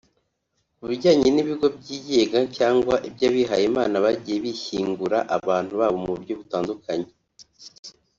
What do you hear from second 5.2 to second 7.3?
abantu babo mu buryo butandukanye